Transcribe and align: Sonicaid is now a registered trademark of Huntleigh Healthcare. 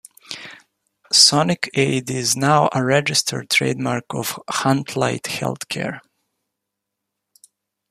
Sonicaid 1.13 2.09
is 2.09 2.35
now 2.35 2.69
a 2.73 2.83
registered 2.83 3.51
trademark 3.51 4.05
of 4.15 4.39
Huntleigh 4.49 5.19
Healthcare. 5.19 5.99